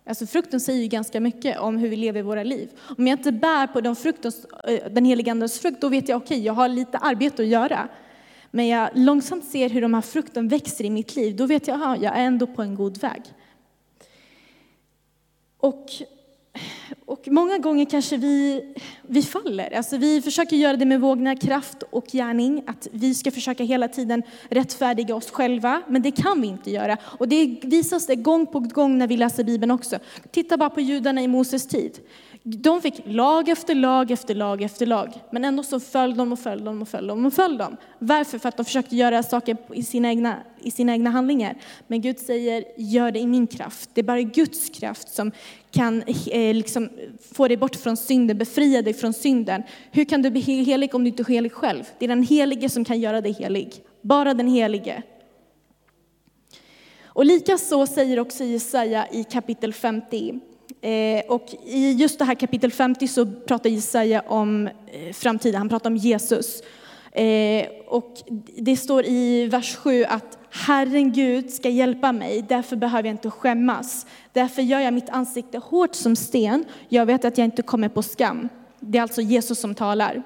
Alltså 0.06 0.28
frukten 0.28 0.60
säger 0.60 0.82
ju 0.82 0.88
ganska 0.88 1.20
mycket 1.20 1.60
om 1.60 1.78
hur 1.78 1.90
vi 1.90 1.96
lever 1.96 2.22
våra 2.22 2.44
liv. 2.44 2.70
Om 2.98 3.08
jag 3.08 3.20
inte 3.20 3.32
bär 3.32 3.68
på 3.68 3.82
den, 3.82 3.96
frukten, 3.96 4.32
eh, 4.64 4.92
den 4.92 5.06
helige 5.06 5.32
andens 5.32 5.60
frukt, 5.60 5.82
då 5.82 5.90
vet 5.90 6.10
jag 6.10 6.18
okej, 6.18 6.36
okay, 6.36 6.46
jag 6.46 6.54
har 6.54 6.68
lite 6.68 6.98
arbete 6.98 7.42
att 7.42 7.48
göra. 7.48 7.90
Men 8.52 8.68
jag 8.68 8.90
långsamt 8.94 9.46
ser 9.46 9.70
hur 9.70 9.82
de 9.82 9.94
här 9.94 10.02
frukten 10.02 10.48
växer 10.48 10.84
i 10.86 10.90
mitt 10.90 11.16
liv, 11.16 11.36
då 11.36 11.46
vet 11.46 11.68
jag 11.68 11.82
att 11.84 12.02
jag 12.02 12.18
är 12.18 12.24
ändå 12.24 12.48
på 12.48 12.62
en 12.62 12.76
god 12.76 12.98
väg. 12.98 13.22
Och 15.58 15.86
och 17.10 17.28
många 17.28 17.58
gånger 17.58 17.86
kanske 17.86 18.18
vi, 18.18 18.64
vi 19.02 19.22
faller. 19.22 19.74
Alltså 19.78 19.98
vi 19.98 20.22
försöker 20.22 20.56
göra 20.56 20.78
det 20.78 20.86
med 20.86 21.02
vågna 21.02 21.36
kraft 21.36 21.84
och 21.90 22.06
gärning. 22.08 22.64
Att 22.68 22.88
vi 22.92 23.16
ska 23.16 23.32
försöka 23.32 23.64
hela 23.64 23.88
tiden 23.88 24.24
rättfärdiga 24.50 25.16
oss 25.16 25.32
själva. 25.32 25.82
Men 25.88 26.02
det 26.02 26.12
kan 26.12 26.42
vi 26.42 26.48
inte 26.48 26.72
göra. 26.72 26.98
Och 27.04 27.28
det 27.28 27.60
visas 27.62 28.08
det 28.08 28.16
gång 28.16 28.46
på 28.46 28.60
gång 28.60 28.98
när 28.98 29.08
vi 29.08 29.18
läser 29.18 29.44
Bibeln 29.44 29.72
också. 29.72 30.00
Titta 30.32 30.58
bara 30.58 30.70
på 30.70 30.82
judarna 30.82 31.22
i 31.22 31.28
Moses 31.28 31.68
tid. 31.68 32.00
De 32.44 32.82
fick 32.82 33.02
lag 33.06 33.50
efter 33.50 33.76
lag 33.76 34.12
efter 34.12 34.36
lag 34.36 34.62
efter 34.62 34.86
lag, 34.86 35.14
men 35.32 35.46
ändå 35.46 35.64
så 35.64 35.80
föll 35.80 36.16
de 36.16 36.32
och 36.32 36.40
föll 36.40 36.64
de 36.64 36.82
och 36.82 36.88
föll 36.88 37.08
de 37.08 37.26
och 37.26 37.34
föll 37.34 37.58
de. 37.58 37.78
Varför? 38.00 38.40
För 38.40 38.50
att 38.50 38.58
de 38.58 38.66
försökte 38.66 38.96
göra 38.96 39.24
saker 39.24 39.58
i 39.74 39.84
sina 39.84 40.10
egna, 40.10 40.38
i 40.62 40.72
sina 40.72 40.92
egna 40.92 41.10
handlingar. 41.10 41.56
Men 41.88 42.02
Gud 42.02 42.20
säger, 42.20 42.64
gör 42.78 43.12
det 43.12 43.20
i 43.20 43.28
min 43.28 43.48
kraft. 43.48 43.90
Det 43.94 44.02
är 44.02 44.04
bara 44.04 44.22
Guds 44.22 44.70
kraft 44.70 45.10
som 45.10 45.32
kan 45.72 46.04
eh, 46.32 46.56
liksom, 46.56 46.90
få 47.34 47.48
dig 47.48 47.58
bort 47.58 47.76
från 47.76 47.98
synden, 47.98 48.38
befria 48.38 48.82
dig 48.82 48.94
från 48.94 49.14
synden. 49.14 49.64
Hur 49.92 50.06
kan 50.06 50.22
du 50.22 50.32
bli 50.32 50.42
helig 50.42 50.96
om 50.96 51.04
du 51.04 51.10
inte 51.10 51.24
är 51.24 51.26
helig 51.26 51.52
själv? 51.52 51.84
Det 52.00 52.06
är 52.06 52.10
den 52.10 52.24
helige 52.24 52.70
som 52.70 52.86
kan 52.86 53.00
göra 53.00 53.22
dig 53.22 53.32
helig. 53.32 53.74
Bara 54.02 54.34
den 54.34 54.48
helige. 54.48 55.04
Och 57.04 57.26
likaså 57.26 57.88
säger 57.88 58.20
också 58.20 58.44
Jesaja 58.44 59.08
i 59.12 59.24
kapitel 59.24 59.74
50, 59.74 60.40
Eh, 60.82 61.24
och 61.28 61.56
i 61.66 61.92
just 61.92 62.20
det 62.20 62.26
här 62.26 62.36
kapitel 62.36 62.72
50 62.72 63.08
så 63.08 63.26
pratar 63.26 63.70
Jesaja 63.70 64.24
om 64.28 64.68
eh, 64.68 65.14
framtiden, 65.14 65.58
han 65.58 65.70
pratar 65.70 65.90
om 65.90 65.98
Jesus. 65.98 66.62
Eh, 67.12 67.66
och 67.88 68.18
det 68.58 68.78
står 68.78 69.06
i 69.06 69.48
vers 69.48 69.76
7 69.76 70.04
att 70.04 70.38
Herren 70.52 71.14
Gud 71.14 71.52
ska 71.52 71.70
hjälpa 71.70 72.12
mig, 72.12 72.46
därför 72.50 72.76
behöver 72.76 73.10
jag 73.10 73.14
inte 73.14 73.30
skämmas. 73.30 74.06
Därför 74.34 74.62
gör 74.62 74.80
jag 74.80 74.94
mitt 74.94 75.10
ansikte 75.10 75.58
hårt 75.58 75.96
som 75.96 76.16
sten, 76.16 76.66
jag 76.90 77.06
vet 77.06 77.26
att 77.26 77.38
jag 77.38 77.46
inte 77.46 77.62
kommer 77.62 77.90
på 77.90 78.02
skam. 78.02 78.50
Det 78.80 78.98
är 78.98 79.02
alltså 79.02 79.22
Jesus 79.22 79.60
som 79.60 79.76
talar. 79.76 80.24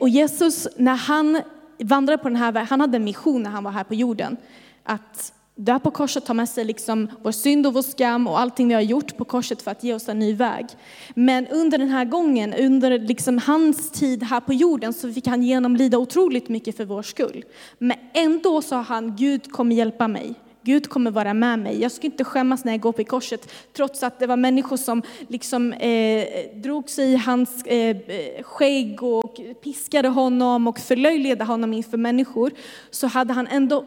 Och 0.00 0.08
Jesus, 0.08 0.68
när 0.76 0.94
han 0.94 1.40
vandrade 1.78 2.22
på 2.22 2.28
den 2.28 2.36
här 2.36 2.52
vägen, 2.52 2.66
han 2.70 2.80
hade 2.80 2.96
en 2.96 3.04
mission 3.04 3.42
när 3.42 3.50
han 3.50 3.64
var 3.64 3.70
här 3.70 3.84
på 3.84 3.94
jorden. 3.94 4.36
Att 4.84 5.32
dö 5.56 5.78
på 5.78 5.90
korset 5.90 6.26
tar 6.26 6.34
med 6.34 6.48
sig 6.48 6.64
liksom 6.64 7.08
vår 7.22 7.32
synd 7.32 7.66
och 7.66 7.74
vår 7.74 7.82
skam 7.82 8.26
och 8.26 8.40
allting 8.40 8.68
vi 8.68 8.74
har 8.74 8.80
gjort 8.80 9.16
på 9.16 9.24
korset 9.24 9.62
för 9.62 9.70
att 9.70 9.84
ge 9.84 9.94
oss 9.94 10.08
en 10.08 10.18
ny 10.18 10.34
väg. 10.34 10.66
Men 11.14 11.46
under 11.46 11.78
den 11.78 11.88
här 11.88 12.04
gången, 12.04 12.54
under 12.54 12.98
liksom 12.98 13.38
hans 13.38 13.90
tid 13.90 14.22
här 14.22 14.40
på 14.40 14.52
jorden 14.52 14.92
så 14.92 15.12
fick 15.12 15.26
han 15.26 15.42
genomlida 15.42 15.98
otroligt 15.98 16.48
mycket 16.48 16.76
för 16.76 16.84
vår 16.84 17.02
skull. 17.02 17.44
Men 17.78 17.96
ändå 18.14 18.62
sa 18.62 18.80
han, 18.80 19.16
Gud 19.16 19.52
kommer 19.52 19.76
hjälpa 19.76 20.08
mig. 20.08 20.34
Gud 20.62 20.88
kommer 20.88 21.10
vara 21.10 21.34
med 21.34 21.58
mig. 21.58 21.80
Jag 21.80 21.92
ska 21.92 22.06
inte 22.06 22.24
skämmas 22.24 22.64
när 22.64 22.72
jag 22.72 22.80
går 22.80 22.92
på 22.92 23.04
korset. 23.04 23.52
Trots 23.72 24.02
att 24.02 24.18
det 24.18 24.26
var 24.26 24.36
människor 24.36 24.76
som 24.76 25.02
liksom, 25.28 25.72
eh, 25.72 26.26
drog 26.54 26.90
sig 26.90 27.12
i 27.12 27.16
hans 27.16 27.66
eh, 27.66 27.96
skägg 28.42 29.02
och 29.02 29.40
piskade 29.62 30.08
honom 30.08 30.66
och 30.68 30.78
förlöjligade 30.78 31.44
honom 31.44 31.72
inför 31.72 31.96
människor. 31.98 32.50
Så 32.90 33.06
hade 33.06 33.32
han 33.32 33.46
ändå 33.46 33.84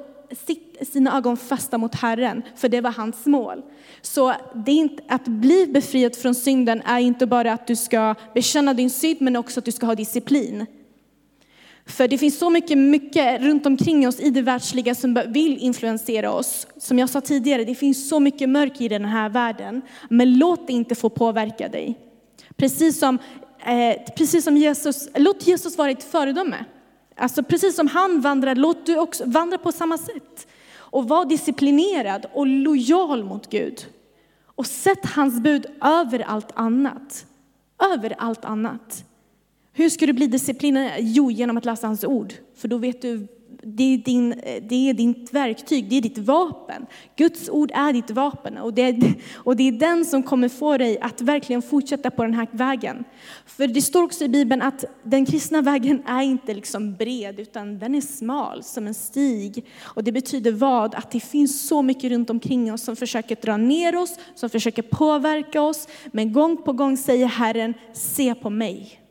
sina 0.82 1.18
ögon 1.18 1.38
fästa 1.38 1.78
mot 1.78 1.96
Herren, 1.96 2.42
för 2.56 2.70
det 2.70 2.82
var 2.82 2.92
hans 2.92 3.26
mål. 3.26 3.62
Så 4.02 4.34
det 4.66 4.72
är 4.72 4.76
inte, 4.76 5.04
att 5.08 5.26
bli 5.26 5.68
befriad 5.68 6.16
från 6.16 6.36
synden 6.36 6.82
är 6.86 7.00
inte 7.00 7.26
bara 7.26 7.54
att 7.54 7.68
du 7.68 7.76
ska 7.76 8.16
bekänna 8.34 8.74
din 8.74 8.90
synd, 8.90 9.22
men 9.22 9.36
också 9.36 9.60
att 9.60 9.66
du 9.66 9.72
ska 9.72 9.86
ha 9.86 9.96
disciplin. 9.96 10.66
För 11.86 12.08
det 12.08 12.18
finns 12.18 12.40
så 12.40 12.50
mycket, 12.50 12.78
mycket 12.78 13.42
runt 13.42 13.66
omkring 13.66 14.08
oss 14.08 14.20
i 14.20 14.30
det 14.30 14.42
världsliga 14.42 14.96
som 14.96 15.24
vill 15.28 15.58
influensera 15.58 16.32
oss. 16.32 16.68
Som 16.78 17.00
jag 17.00 17.10
sa 17.10 17.22
tidigare, 17.22 17.64
det 17.64 17.76
finns 17.76 18.10
så 18.10 18.20
mycket 18.20 18.50
mörker 18.50 18.86
i 18.86 18.88
den 18.88 19.06
här 19.06 19.30
världen. 19.30 19.82
Men 20.10 20.38
låt 20.38 20.68
det 20.68 20.74
inte 20.74 20.96
få 20.96 21.10
påverka 21.10 21.70
dig. 21.70 21.98
Precis 22.56 23.00
som, 23.00 23.20
eh, 23.66 24.14
precis 24.18 24.44
som 24.44 24.58
Jesus, 24.58 25.10
låt 25.16 25.48
Jesus 25.48 25.78
vara 25.78 25.92
ett 25.92 26.04
föredöme. 26.04 26.66
Alltså 27.18 27.44
precis 27.44 27.76
som 27.76 27.88
han 27.88 28.22
vandrar, 28.22 28.56
låt 28.56 28.86
du 28.86 28.98
också 28.98 29.24
vandra 29.26 29.58
på 29.58 29.72
samma 29.72 29.98
sätt. 29.98 30.48
Och 30.76 31.08
var 31.08 31.26
disciplinerad 31.26 32.26
och 32.34 32.48
lojal 32.48 33.24
mot 33.24 33.50
Gud. 33.50 33.86
Och 34.46 34.66
sätt 34.66 35.06
hans 35.06 35.40
bud 35.40 35.66
över 35.82 36.20
allt 36.20 36.52
annat. 36.54 37.26
Över 37.94 38.16
allt 38.18 38.46
annat. 38.46 39.04
Hur 39.74 39.90
ska 39.90 40.06
du 40.06 40.14
bli 40.14 40.28
disciplinerad? 40.28 40.98
Jo, 41.00 41.32
genom 41.32 41.58
att 41.58 41.66
läsa 41.66 41.88
hans 41.88 42.04
ord. 42.04 42.34
För 42.56 42.68
då 42.68 42.78
vet 42.78 43.02
du 43.02 43.28
det 43.64 43.94
är, 43.94 43.98
din, 43.98 44.30
det 44.70 44.90
är 44.90 44.94
ditt 44.94 45.34
verktyg, 45.34 45.90
det 45.90 45.98
är 45.98 46.02
ditt 46.02 46.18
vapen. 46.18 46.86
Guds 47.16 47.50
ord 47.50 47.72
är 47.74 47.94
ditt 47.94 48.12
vapen 48.12 48.58
och 48.58 48.74
det 48.74 48.82
är, 48.82 49.14
och 49.36 49.56
det 49.56 49.68
är 49.68 49.72
den 49.72 50.06
som 50.06 50.24
kommer 50.24 50.50
få 50.50 50.78
dig 50.78 51.00
att 51.00 51.22
verkligen 51.22 51.62
fortsätta 51.62 52.12
på 52.12 52.24
den 52.24 52.34
här 52.34 52.48
vägen. 52.52 53.04
För 53.46 53.68
det 53.68 53.82
står 53.82 54.04
också 54.04 54.24
i 54.24 54.30
Bibeln 54.30 54.62
att 54.62 54.86
den 55.04 55.26
kristna 55.26 55.62
vägen 55.62 56.04
är 56.06 56.22
inte 56.22 56.54
liksom 56.54 56.96
bred 56.96 57.40
utan 57.40 57.80
den 57.80 57.96
är 57.96 58.02
smal 58.02 58.64
som 58.64 58.88
en 58.88 58.94
stig. 58.94 59.66
Och 59.84 60.04
det 60.04 60.12
betyder 60.12 60.52
vad? 60.52 60.96
Att 60.96 61.12
det 61.12 61.20
finns 61.20 61.68
så 61.68 61.82
mycket 61.82 62.12
runt 62.12 62.30
omkring 62.30 62.74
oss 62.74 62.84
som 62.84 62.96
försöker 62.96 63.36
dra 63.42 63.58
ner 63.58 63.96
oss, 63.96 64.16
som 64.36 64.50
försöker 64.50 64.82
påverka 64.82 65.62
oss. 65.62 65.88
Men 66.12 66.34
gång 66.34 66.58
på 66.58 66.74
gång 66.74 66.98
säger 66.98 67.28
Herren, 67.28 67.74
se 67.94 68.36
på 68.36 68.50
mig. 68.50 69.02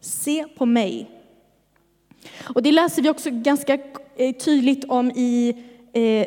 Se 0.00 0.44
på 0.44 0.66
mig. 0.66 1.15
Och 2.42 2.62
det 2.62 2.72
läser 2.72 3.02
vi 3.02 3.10
också 3.10 3.30
ganska 3.32 3.78
eh, 4.16 4.32
tydligt 4.32 4.84
om 4.84 5.10
i 5.10 5.54
eh, 5.92 6.26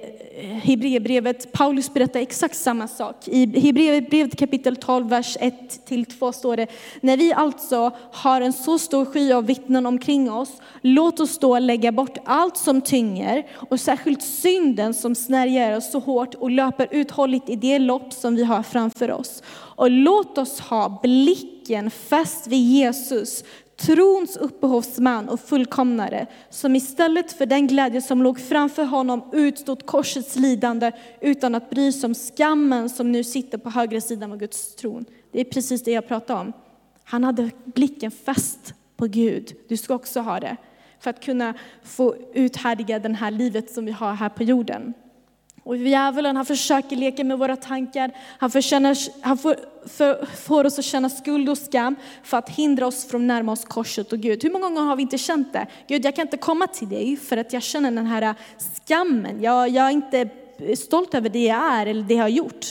Hebreerbrevet. 0.64 1.52
Paulus 1.52 1.94
berättar 1.94 2.20
exakt 2.20 2.56
samma 2.56 2.88
sak. 2.88 3.28
I 3.28 3.60
Hebreerbrevet 3.60 4.40
kapitel 4.40 4.76
12, 4.76 5.10
vers 5.10 5.38
1-2 5.38 6.32
står 6.32 6.58
det, 6.58 6.68
när 7.02 7.18
vi 7.18 7.34
alltså 7.34 7.92
har 8.12 8.42
en 8.42 8.54
så 8.54 8.80
stor 8.80 9.06
sky 9.06 9.34
av 9.34 9.46
vittnen 9.46 9.86
omkring 9.86 10.32
oss, 10.32 10.62
låt 10.82 11.20
oss 11.20 11.40
då 11.40 11.60
lägga 11.60 11.92
bort 11.92 12.18
allt 12.26 12.58
som 12.58 12.82
tynger 12.82 13.48
och 13.54 13.80
särskilt 13.80 14.24
synden 14.24 14.94
som 14.94 15.16
snärjer 15.16 15.78
oss 15.78 15.92
så 15.92 16.00
hårt 16.00 16.36
och 16.36 16.52
löper 16.52 16.88
uthålligt 16.92 17.50
i 17.50 17.56
det 17.56 17.80
lopp 17.80 18.14
som 18.14 18.36
vi 18.36 18.44
har 18.44 18.64
framför 18.64 19.12
oss. 19.12 19.44
Och 19.52 19.92
låt 19.92 20.38
oss 20.38 20.60
ha 20.60 21.00
blicken 21.04 21.92
fäst 21.92 22.48
vid 22.48 22.66
Jesus, 22.66 23.44
trons 23.80 24.38
upphovsman 24.38 25.30
och 25.30 25.40
fullkomnare, 25.40 26.28
som 26.50 26.76
istället 26.76 27.32
för 27.32 27.46
den 27.46 27.68
glädje 27.68 28.02
som 28.02 28.24
låg 28.24 28.40
framför 28.40 28.84
honom 28.84 29.30
utstod 29.34 29.86
korsets 29.86 30.36
lidande 30.36 30.92
utan 31.22 31.56
att 31.56 31.70
bry 31.70 31.92
sig 31.92 32.08
om 32.08 32.14
skammen 32.14 32.90
som 32.90 33.12
nu 33.12 33.24
sitter 33.24 33.58
på 33.58 33.70
högra 33.70 34.02
sidan 34.02 34.32
av 34.32 34.38
Guds 34.38 34.76
tron. 34.76 35.06
Det 35.32 35.40
är 35.40 35.46
precis 35.46 35.84
det 35.84 35.92
jag 35.92 36.08
pratar 36.08 36.42
om. 36.42 36.54
Han 37.04 37.24
hade 37.24 37.50
blicken 37.66 38.12
fäst 38.12 38.74
på 38.98 39.06
Gud. 39.06 39.56
Du 39.70 39.78
ska 39.78 39.96
också 39.96 40.20
ha 40.20 40.40
det 40.40 40.58
för 41.00 41.10
att 41.10 41.24
kunna 41.24 41.54
få 41.84 42.16
uthärdiga 42.34 43.00
det 43.00 43.14
här 43.14 43.32
livet 43.32 43.72
som 43.72 43.86
vi 43.86 43.92
har 43.92 44.14
här 44.14 44.30
på 44.30 44.44
jorden. 44.44 44.94
Och 45.64 45.78
djävulen 45.78 46.36
han 46.36 46.46
försöker 46.46 46.96
leka 46.96 47.24
med 47.24 47.40
våra 47.40 47.56
tankar, 47.56 48.12
han, 48.38 48.52
får, 48.52 49.22
han 49.24 49.38
får, 49.38 49.56
för, 49.88 50.26
får 50.26 50.66
oss 50.66 50.80
att 50.80 50.86
känna 50.86 51.10
skuld 51.10 51.50
och 51.50 51.58
skam 51.58 51.96
för 52.24 52.38
att 52.38 52.50
hindra 52.50 52.88
oss 52.88 53.06
från 53.06 53.22
att 53.22 53.28
närma 53.28 53.52
oss 53.52 53.66
korset 53.66 54.14
och 54.14 54.20
Gud. 54.20 54.44
Hur 54.44 54.52
många 54.52 54.68
gånger 54.68 54.82
har 54.82 54.96
vi 54.96 55.02
inte 55.02 55.18
känt 55.18 55.54
det? 55.54 55.68
Gud, 55.88 56.06
jag 56.06 56.16
kan 56.16 56.22
inte 56.22 56.38
komma 56.38 56.68
till 56.68 56.90
dig 56.90 57.18
för 57.18 57.38
att 57.38 57.54
jag 57.54 57.64
känner 57.64 57.92
den 57.92 58.06
här 58.06 58.36
skammen. 58.86 59.42
Jag, 59.42 59.70
jag 59.70 59.86
är 59.86 59.92
inte 59.92 60.30
stolt 60.76 61.14
över 61.14 61.30
det 61.30 61.46
jag 61.46 61.74
är 61.74 61.86
eller 61.86 62.04
det 62.04 62.14
jag 62.14 62.24
har 62.24 62.30
gjort. 62.30 62.66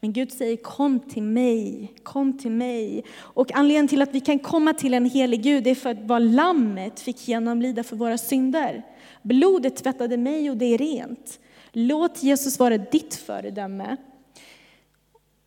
Men 0.00 0.12
Gud 0.12 0.32
säger 0.32 0.56
kom 0.56 1.00
till 1.00 1.22
mig, 1.22 1.92
kom 2.02 2.38
till 2.38 2.50
mig. 2.50 3.04
Och 3.18 3.52
anledningen 3.52 3.88
till 3.88 4.02
att 4.02 4.14
vi 4.14 4.20
kan 4.20 4.38
komma 4.38 4.74
till 4.74 4.94
en 4.94 5.10
helig 5.10 5.42
Gud 5.42 5.66
är 5.66 5.74
för 5.74 5.90
att 5.90 6.02
vad 6.02 6.22
lammet 6.22 7.00
fick 7.00 7.28
genomlida 7.28 7.84
för 7.84 7.96
våra 7.96 8.18
synder. 8.18 8.82
Blodet 9.22 9.76
tvättade 9.76 10.16
mig 10.16 10.50
och 10.50 10.56
det 10.56 10.74
är 10.74 10.78
rent. 10.78 11.38
Låt 11.72 12.22
Jesus 12.22 12.58
vara 12.58 12.78
ditt 12.78 13.14
föredöme. 13.14 13.96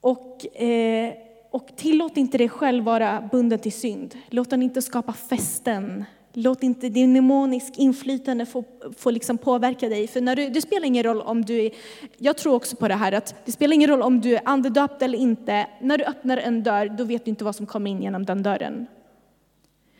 Och, 0.01 0.58
eh, 0.62 1.13
och 1.51 1.67
tillåt 1.75 2.17
inte 2.17 2.38
dig 2.38 2.50
själv 2.50 2.84
vara 2.84 3.29
bunden 3.32 3.60
till 3.60 3.72
synd. 3.74 4.15
Låt 4.29 4.50
den 4.50 4.63
inte 4.63 4.82
skapa 4.82 5.13
fästen. 5.13 6.05
Låt 6.34 6.63
inte 6.63 6.89
din 6.89 7.13
demonisk 7.13 7.77
inflytande 7.77 8.46
få, 8.46 8.63
få 8.98 9.10
liksom 9.10 9.38
påverka 9.38 9.89
dig. 9.89 10.08
För 10.08 10.22
när 10.22 10.36
du, 10.36 10.50
det 10.50 10.62
spelar 10.62 10.88
ingen 10.88 11.03
roll 11.03 11.22
om 11.22 11.46
du 11.46 11.65
är, 11.65 11.72
jag 12.17 12.38
tror 12.38 12.53
också 12.55 12.75
på 12.75 12.88
det 12.88 12.96
här 12.96 13.12
att 13.12 13.46
det 13.46 13.51
spelar 13.51 13.74
ingen 13.74 13.89
roll 13.89 14.01
om 14.01 14.22
du 14.22 14.36
är 14.36 14.41
andedöpt 14.46 15.01
eller 15.01 15.17
inte. 15.17 15.67
När 15.82 15.98
du 15.98 16.03
öppnar 16.03 16.38
en 16.38 16.63
dörr, 16.63 16.89
då 16.98 17.03
vet 17.03 17.25
du 17.25 17.29
inte 17.29 17.44
vad 17.44 17.55
som 17.55 17.65
kommer 17.65 17.91
in 17.91 18.01
genom 18.01 18.25
den 18.25 18.44
dörren. 18.44 18.88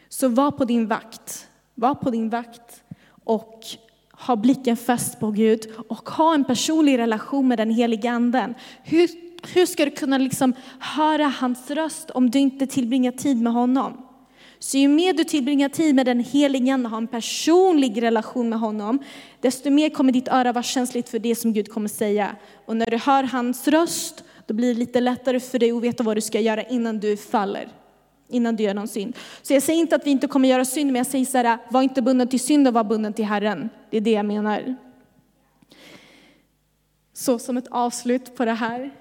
Så 0.10 0.27
var 0.27 0.51
på 0.51 0.65
din 0.65 0.88
vakt. 0.88 1.48
Var 1.75 1.96
på 1.96 2.10
din 2.10 2.29
vakt 2.29 2.84
och 3.24 3.65
ha 4.27 4.36
blicken 4.36 4.77
fäst 4.77 5.20
på 5.20 5.32
Gud 5.32 5.67
och 5.88 6.10
ha 6.10 6.34
en 6.34 6.44
personlig 6.44 6.98
relation 6.98 7.48
med 7.48 7.58
den 7.58 7.72
helige 7.72 8.12
anden. 8.12 8.55
Hur, 8.84 9.10
hur 9.53 9.65
ska 9.65 9.86
du 9.86 9.91
kunna 9.91 10.17
liksom 10.17 10.53
höra 10.79 11.25
hans 11.25 11.72
röst 11.72 12.10
om 12.10 12.29
du 12.29 12.39
inte 12.39 12.67
tillbringar 12.67 13.12
tid 13.12 13.41
med 13.41 13.53
honom? 13.53 14.01
Så 14.60 14.77
ju 14.77 14.88
mer 14.88 15.13
du 15.13 15.24
tillbringar 15.24 15.70
tid 15.70 15.96
med 15.96 16.05
den 16.05 16.20
helige 16.20 16.74
ande 16.74 16.86
och 16.86 16.91
har 16.91 16.98
en 16.98 17.08
personlig 17.08 18.01
relation 18.01 18.50
med 18.50 18.60
honom, 18.60 19.00
desto 19.41 19.70
mer 19.70 19.89
kommer 19.89 20.12
ditt 20.12 20.27
öra 20.27 20.53
vara 20.53 20.63
känsligt 20.63 21.10
för 21.10 21.20
det 21.20 21.36
som 21.36 21.53
Gud 21.53 21.72
kommer 21.72 21.89
säga. 21.89 22.36
Och 22.65 22.77
när 22.77 22.86
du 22.86 22.98
hör 22.98 23.24
hans 23.24 23.67
röst, 23.67 24.24
då 24.46 24.53
blir 24.53 24.74
det 24.74 24.79
lite 24.79 25.01
lättare 25.01 25.39
för 25.39 25.60
dig 25.60 25.72
att 25.72 25.84
veta 25.84 26.03
vad 26.03 26.17
du 26.17 26.22
ska 26.22 26.39
göra 26.39 26.63
innan 26.63 27.00
du 27.00 27.17
faller 27.17 27.67
innan 28.27 28.55
du 28.55 28.63
gör 28.63 28.74
någon 28.74 28.88
synd. 28.88 29.17
Så 29.41 29.53
jag 29.53 29.63
säger 29.63 29.79
inte 29.79 29.96
att 29.96 30.05
vi 30.05 30.12
inte 30.12 30.27
kommer 30.27 30.50
göra 30.50 30.65
synd, 30.65 30.91
men 30.91 31.00
jag 31.00 31.08
säger 31.08 31.25
så 31.25 31.38
här, 31.38 31.58
var 31.70 31.82
inte 31.82 32.01
bunden 32.01 32.27
till 32.27 32.39
synd 32.39 32.67
och 32.67 32.74
var 32.74 32.84
bunden 32.84 33.13
till 33.13 33.25
Herren. 33.25 33.70
Det 33.89 33.98
är 33.98 34.01
det 34.01 34.12
jag 34.12 34.25
menar. 34.25 34.75
Så 37.13 37.39
som 37.39 37.58
ett 37.58 37.67
avslut 37.67 38.36
på 38.36 38.46
det 38.46 38.53
här. 38.53 38.91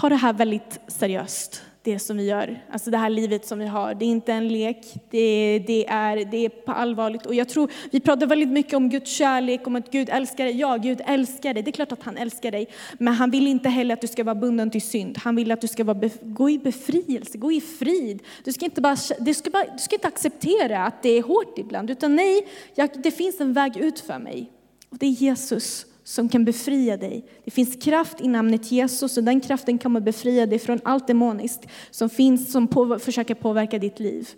ta 0.00 0.08
det 0.08 0.16
här 0.16 0.32
väldigt 0.32 0.80
seriöst, 0.86 1.62
det 1.82 1.98
som 1.98 2.16
vi 2.16 2.24
gör. 2.24 2.64
Alltså 2.70 2.90
det 2.90 2.98
här 2.98 3.10
livet 3.10 3.46
som 3.46 3.58
vi 3.58 3.66
har. 3.66 3.94
Det 3.94 4.04
är 4.04 4.08
inte 4.08 4.32
en 4.32 4.48
lek, 4.48 4.86
det, 5.10 5.58
det, 5.66 5.86
är, 5.86 6.24
det 6.24 6.44
är 6.44 6.48
på 6.48 6.72
allvarligt. 6.72 7.26
Och 7.26 7.34
jag 7.34 7.48
tror, 7.48 7.70
vi 7.90 8.00
pratar 8.00 8.26
väldigt 8.26 8.48
mycket 8.48 8.74
om 8.74 8.88
Guds 8.88 9.10
kärlek, 9.10 9.66
om 9.66 9.76
att 9.76 9.90
Gud 9.90 10.08
älskar 10.12 10.44
dig. 10.44 10.56
Ja, 10.56 10.76
Gud 10.76 11.00
älskar 11.06 11.54
dig. 11.54 11.62
Det 11.62 11.70
är 11.70 11.72
klart 11.72 11.92
att 11.92 12.02
han 12.02 12.16
älskar 12.16 12.50
dig. 12.50 12.68
Men 12.98 13.14
han 13.14 13.30
vill 13.30 13.46
inte 13.46 13.68
heller 13.68 13.94
att 13.94 14.00
du 14.00 14.06
ska 14.06 14.24
vara 14.24 14.34
bunden 14.34 14.70
till 14.70 14.82
synd. 14.82 15.18
Han 15.18 15.36
vill 15.36 15.52
att 15.52 15.60
du 15.60 15.68
ska 15.68 15.84
vara, 15.84 16.10
gå 16.22 16.50
i 16.50 16.58
befrielse, 16.58 17.38
gå 17.38 17.52
i 17.52 17.60
frid. 17.60 18.22
Du 18.44 18.52
ska 18.52 18.64
inte, 18.64 18.80
bara, 18.80 18.96
du 19.18 19.34
ska, 19.34 19.50
bara, 19.50 19.64
du 19.72 19.78
ska 19.78 19.96
inte 19.96 20.08
acceptera 20.08 20.84
att 20.84 21.02
det 21.02 21.18
är 21.18 21.22
hårt 21.22 21.58
ibland, 21.58 21.90
utan 21.90 22.16
nej, 22.16 22.46
jag, 22.74 23.02
det 23.02 23.10
finns 23.10 23.40
en 23.40 23.52
väg 23.52 23.76
ut 23.76 24.00
för 24.00 24.18
mig. 24.18 24.50
Och 24.90 24.98
det 24.98 25.06
är 25.06 25.10
Jesus 25.10 25.86
som 26.10 26.28
kan 26.28 26.44
befria 26.44 26.96
dig. 26.96 27.24
Det 27.44 27.50
finns 27.50 27.76
kraft 27.76 28.20
i 28.20 28.28
namnet 28.28 28.72
Jesus 28.72 29.16
och 29.16 29.24
den 29.24 29.40
kraften 29.40 29.78
kommer 29.78 30.00
befria 30.00 30.46
dig 30.46 30.58
från 30.58 30.80
allt 30.84 31.06
demoniskt 31.06 31.66
som 31.90 32.10
finns 32.10 32.52
som 32.52 32.68
på, 32.68 32.98
försöker 32.98 33.34
påverka 33.34 33.78
ditt 33.78 34.00
liv. 34.00 34.28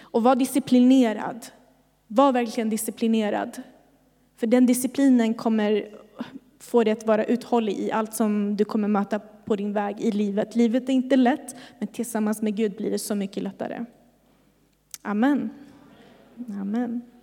Och 0.00 0.22
var 0.22 0.36
disciplinerad. 0.36 1.46
Var 2.06 2.32
verkligen 2.32 2.70
disciplinerad. 2.70 3.62
För 4.36 4.46
den 4.46 4.66
disciplinen 4.66 5.34
kommer 5.34 5.88
få 6.60 6.84
dig 6.84 6.92
att 6.92 7.06
vara 7.06 7.24
uthållig 7.24 7.78
i 7.78 7.92
allt 7.92 8.14
som 8.14 8.56
du 8.56 8.64
kommer 8.64 8.88
möta 8.88 9.18
på 9.18 9.56
din 9.56 9.72
väg 9.72 10.00
i 10.00 10.10
livet. 10.10 10.56
Livet 10.56 10.88
är 10.88 10.92
inte 10.92 11.16
lätt, 11.16 11.56
men 11.78 11.88
tillsammans 11.88 12.42
med 12.42 12.56
Gud 12.56 12.76
blir 12.76 12.90
det 12.90 12.98
så 12.98 13.14
mycket 13.14 13.42
lättare. 13.42 13.84
Amen. 15.02 15.50
Amen. 16.60 17.15